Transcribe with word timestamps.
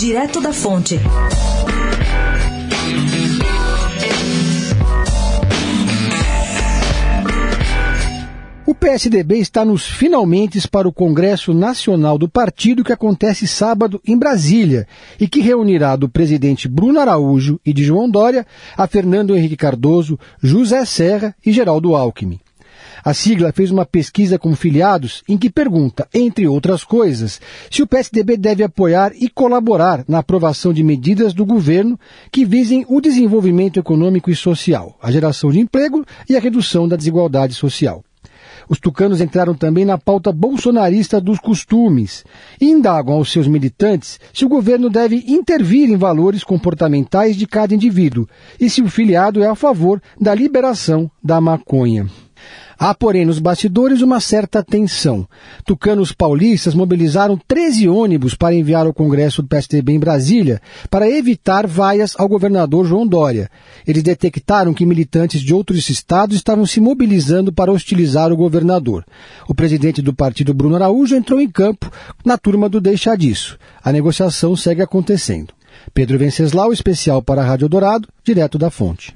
Direto 0.00 0.40
da 0.40 0.50
Fonte. 0.50 0.98
O 8.66 8.74
PSDB 8.74 9.36
está 9.40 9.62
nos 9.62 9.84
finalmente 9.84 10.66
para 10.66 10.88
o 10.88 10.92
Congresso 10.92 11.52
Nacional 11.52 12.16
do 12.16 12.30
Partido 12.30 12.82
que 12.82 12.94
acontece 12.94 13.46
sábado 13.46 14.00
em 14.06 14.16
Brasília 14.16 14.88
e 15.20 15.28
que 15.28 15.42
reunirá 15.42 15.96
do 15.96 16.08
presidente 16.08 16.66
Bruno 16.66 16.98
Araújo 16.98 17.60
e 17.62 17.70
de 17.70 17.84
João 17.84 18.08
Dória 18.08 18.46
a 18.78 18.86
Fernando 18.86 19.36
Henrique 19.36 19.54
Cardoso, 19.58 20.18
José 20.42 20.82
Serra 20.86 21.36
e 21.44 21.52
Geraldo 21.52 21.94
Alckmin. 21.94 22.40
A 23.04 23.14
sigla 23.14 23.52
fez 23.52 23.70
uma 23.70 23.86
pesquisa 23.86 24.38
com 24.38 24.54
filiados 24.54 25.22
em 25.28 25.38
que 25.38 25.50
pergunta, 25.50 26.08
entre 26.12 26.46
outras 26.46 26.84
coisas, 26.84 27.40
se 27.70 27.82
o 27.82 27.86
PSDB 27.86 28.36
deve 28.36 28.62
apoiar 28.62 29.12
e 29.14 29.28
colaborar 29.28 30.04
na 30.06 30.18
aprovação 30.18 30.72
de 30.72 30.82
medidas 30.82 31.32
do 31.32 31.44
governo 31.44 31.98
que 32.30 32.44
visem 32.44 32.84
o 32.88 33.00
desenvolvimento 33.00 33.78
econômico 33.78 34.30
e 34.30 34.36
social, 34.36 34.96
a 35.02 35.10
geração 35.10 35.50
de 35.50 35.60
emprego 35.60 36.04
e 36.28 36.36
a 36.36 36.40
redução 36.40 36.88
da 36.88 36.96
desigualdade 36.96 37.54
social. 37.54 38.04
Os 38.70 38.78
tucanos 38.78 39.20
entraram 39.20 39.52
também 39.52 39.84
na 39.84 39.98
pauta 39.98 40.30
bolsonarista 40.30 41.20
dos 41.20 41.40
costumes 41.40 42.24
e 42.60 42.66
indagam 42.66 43.14
aos 43.14 43.32
seus 43.32 43.48
militantes 43.48 44.20
se 44.32 44.44
o 44.44 44.48
governo 44.48 44.88
deve 44.88 45.24
intervir 45.26 45.90
em 45.90 45.96
valores 45.96 46.44
comportamentais 46.44 47.34
de 47.34 47.48
cada 47.48 47.74
indivíduo 47.74 48.28
e 48.60 48.70
se 48.70 48.80
o 48.80 48.88
filiado 48.88 49.42
é 49.42 49.48
a 49.48 49.56
favor 49.56 50.00
da 50.20 50.32
liberação 50.32 51.10
da 51.20 51.40
maconha. 51.40 52.06
Há, 52.82 52.94
porém, 52.94 53.26
nos 53.26 53.38
bastidores 53.38 54.00
uma 54.00 54.20
certa 54.20 54.62
tensão. 54.62 55.28
Tucanos 55.66 56.12
paulistas 56.12 56.74
mobilizaram 56.74 57.38
13 57.46 57.86
ônibus 57.86 58.34
para 58.34 58.54
enviar 58.54 58.86
ao 58.86 58.94
Congresso 58.94 59.42
do 59.42 59.48
PSDB 59.48 59.92
em 59.92 59.98
Brasília 59.98 60.62
para 60.88 61.06
evitar 61.06 61.66
vaias 61.66 62.14
ao 62.18 62.26
governador 62.26 62.86
João 62.86 63.06
Dória. 63.06 63.50
Eles 63.86 64.02
detectaram 64.02 64.72
que 64.72 64.86
militantes 64.86 65.42
de 65.42 65.52
outros 65.52 65.90
estados 65.90 66.34
estavam 66.34 66.64
se 66.64 66.80
mobilizando 66.80 67.52
para 67.52 67.70
hostilizar 67.70 68.32
o 68.32 68.36
governador. 68.36 69.04
O 69.46 69.54
presidente 69.54 70.00
do 70.00 70.14
partido, 70.14 70.54
Bruno 70.54 70.76
Araújo, 70.76 71.14
entrou 71.14 71.38
em 71.38 71.50
campo 71.50 71.92
na 72.24 72.38
turma 72.38 72.66
do 72.66 72.80
Deixa 72.80 73.14
Disso. 73.14 73.58
A 73.84 73.92
negociação 73.92 74.56
segue 74.56 74.80
acontecendo. 74.80 75.52
Pedro 75.92 76.18
Venceslau, 76.18 76.72
especial 76.72 77.20
para 77.20 77.42
a 77.42 77.44
Rádio 77.44 77.68
Dourado, 77.68 78.08
direto 78.24 78.56
da 78.56 78.70
fonte. 78.70 79.14